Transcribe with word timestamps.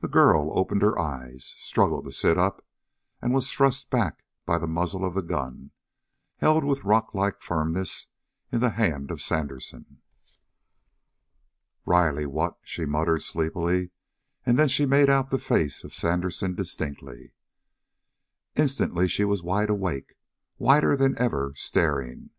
The 0.00 0.08
girl 0.08 0.58
opened 0.58 0.82
her 0.82 0.98
eyes, 0.98 1.54
struggled 1.56 2.04
to 2.06 2.10
sit 2.10 2.36
up, 2.36 2.64
and 3.22 3.32
was 3.32 3.48
thrust 3.48 3.90
back 3.90 4.24
by 4.44 4.58
the 4.58 4.66
muzzle 4.66 5.04
of 5.04 5.14
the 5.14 5.22
gun, 5.22 5.70
held 6.38 6.64
with 6.64 6.82
rocklike 6.82 7.40
firmness 7.42 8.08
in 8.50 8.58
the 8.58 8.70
hand 8.70 9.12
of 9.12 9.22
Sandersen. 9.22 10.02
"Riley 11.84 12.26
what" 12.26 12.58
she 12.64 12.86
muttered 12.86 13.22
sleepily 13.22 13.90
and 14.44 14.58
then 14.58 14.66
she 14.66 14.84
made 14.84 15.08
out 15.08 15.30
the 15.30 15.38
face 15.38 15.84
of 15.84 15.94
Sandersen 15.94 16.56
distinctly. 16.56 17.32
Instantly 18.56 19.06
she 19.06 19.24
was 19.24 19.44
wide 19.44 19.70
awake, 19.70 20.16
whiter 20.56 20.96
than 20.96 21.16
ever, 21.18 21.52
staring. 21.54 22.30